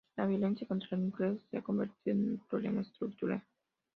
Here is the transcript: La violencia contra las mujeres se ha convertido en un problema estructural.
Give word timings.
La 0.17 0.25
violencia 0.25 0.67
contra 0.67 0.87
las 0.93 0.99
mujeres 1.05 1.37
se 1.51 1.57
ha 1.59 1.61
convertido 1.61 2.15
en 2.15 2.31
un 2.31 2.41
problema 2.49 2.81
estructural. 2.81 3.43